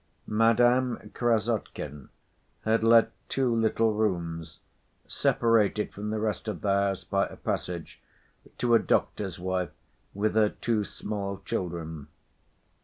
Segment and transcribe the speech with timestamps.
[0.25, 2.09] Madame Krassotkin
[2.63, 4.59] had let two little rooms,
[5.07, 8.01] separated from the rest of the house by a passage,
[8.57, 9.69] to a doctor's wife
[10.15, 12.07] with her two small children.